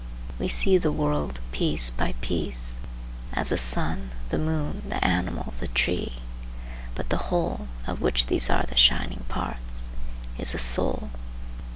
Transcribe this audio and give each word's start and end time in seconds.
We 0.39 0.47
see 0.47 0.79
the 0.79 0.91
world 0.91 1.39
piece 1.51 1.91
by 1.91 2.15
piece, 2.21 2.79
as 3.33 3.49
the 3.49 3.57
sun, 3.59 4.09
the 4.29 4.39
moon, 4.39 4.81
the 4.89 5.05
animal, 5.05 5.53
the 5.59 5.67
tree; 5.67 6.15
but 6.95 7.09
the 7.09 7.29
whole, 7.29 7.67
of 7.85 8.01
which 8.01 8.25
these 8.25 8.49
are 8.49 8.63
the 8.63 8.75
shining 8.75 9.25
parts, 9.29 9.89
is 10.39 10.53
the 10.53 10.57
soul. 10.57 11.11